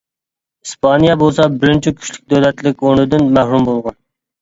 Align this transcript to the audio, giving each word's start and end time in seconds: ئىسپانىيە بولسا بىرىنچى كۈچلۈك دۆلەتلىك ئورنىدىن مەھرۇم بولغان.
ئىسپانىيە 0.67 1.17
بولسا 1.25 1.47
بىرىنچى 1.59 1.95
كۈچلۈك 2.01 2.27
دۆلەتلىك 2.37 2.85
ئورنىدىن 2.89 3.33
مەھرۇم 3.41 3.73
بولغان. 3.73 4.05